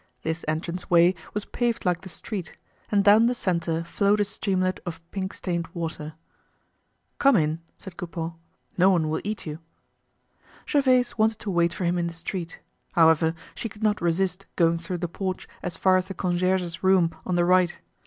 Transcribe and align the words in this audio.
This 0.23 0.43
entranceway 0.47 1.13
was 1.35 1.45
paved 1.45 1.85
like 1.85 2.01
the 2.01 2.09
street, 2.09 2.57
and 2.89 3.03
down 3.03 3.27
the 3.27 3.35
center 3.35 3.83
flowed 3.83 4.19
a 4.19 4.25
streamlet 4.25 4.79
of 4.83 4.99
pink 5.11 5.31
stained 5.31 5.67
water. 5.75 6.15
"Come 7.19 7.35
in," 7.35 7.61
said 7.77 7.97
Coupeau, 7.97 8.33
"no 8.79 8.89
one 8.89 9.09
will 9.09 9.21
eat 9.23 9.45
you." 9.45 9.59
Gervaise 10.67 11.19
wanted 11.19 11.37
to 11.37 11.51
wait 11.51 11.75
for 11.75 11.83
him 11.85 11.99
in 11.99 12.07
the 12.07 12.13
street. 12.15 12.57
However, 12.93 13.35
she 13.53 13.69
could 13.69 13.83
not 13.83 14.01
resist 14.01 14.47
going 14.55 14.79
through 14.79 14.97
the 14.97 15.07
porch 15.07 15.47
as 15.61 15.77
far 15.77 15.97
as 15.97 16.07
the 16.07 16.15
concierge's 16.15 16.81
room 16.81 17.15
on 17.23 17.35
the 17.35 17.45
right. 17.45 17.77